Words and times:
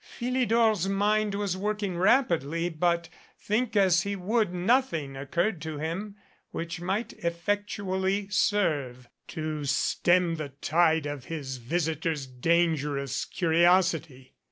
Philidor's 0.03 0.89
mind 0.89 1.35
was 1.35 1.55
working 1.55 1.95
rap 1.95 2.31
idly, 2.31 2.69
but, 2.69 3.07
think 3.37 3.75
as 3.75 4.01
he 4.01 4.15
would, 4.15 4.51
nothing 4.51 5.15
occurred 5.15 5.61
to 5.61 5.77
him 5.77 6.15
which 6.49 6.81
might 6.81 7.13
effectually 7.23 8.27
serve 8.29 9.07
to 9.27 9.63
stem 9.63 10.37
the 10.37 10.49
tide 10.59 11.05
of 11.05 11.25
his 11.25 11.57
visi 11.57 11.95
tor's 11.97 12.25
dangerous 12.25 13.25
curiosity. 13.25 14.33